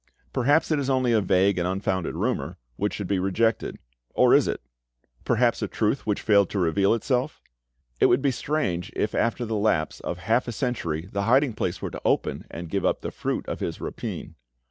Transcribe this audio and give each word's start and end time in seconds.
Perhaps 0.33 0.71
it 0.71 0.79
is 0.79 0.89
only 0.89 1.11
a 1.13 1.21
vague 1.21 1.59
and 1.59 1.67
unfounded 1.67 2.15
rumour, 2.15 2.57
which 2.75 2.91
should 2.95 3.05
be 3.05 3.19
rejected; 3.19 3.77
or 4.15 4.33
is 4.33 4.47
it; 4.47 4.59
perhaps, 5.25 5.61
a 5.61 5.67
truth 5.67 6.07
which 6.07 6.23
failed 6.23 6.49
to 6.49 6.57
reveal 6.57 6.95
itself? 6.95 7.39
It 7.99 8.07
would 8.07 8.23
be 8.23 8.31
strange 8.31 8.91
if 8.95 9.13
after 9.13 9.45
the 9.45 9.55
lapse 9.55 9.99
of 9.99 10.17
half 10.17 10.47
a 10.47 10.51
century 10.51 11.07
the 11.11 11.25
hiding 11.29 11.53
place 11.53 11.83
were 11.83 11.91
to 11.91 12.01
open 12.03 12.47
and 12.49 12.67
give 12.67 12.83
up 12.83 13.01
the 13.01 13.11
fruit 13.11 13.47
of 13.47 13.59
his 13.59 13.79
rapine. 13.79 14.33